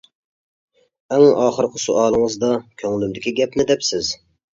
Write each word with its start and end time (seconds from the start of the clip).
ئەڭ 1.17 1.25
ئاخىرقى 1.41 1.81
سوئالىڭىزدا 1.83 2.49
كۆڭلۈمدىكى 2.83 3.35
گەپنى 3.41 3.67
دەپسىز. 3.73 4.11